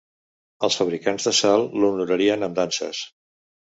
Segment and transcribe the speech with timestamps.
[0.67, 3.03] Els fabricants de sal l'honorarien amb danses.